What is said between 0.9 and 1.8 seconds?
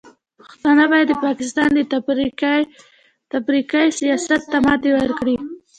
باید د پاکستان د